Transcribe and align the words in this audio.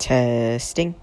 Testing 0.00 0.94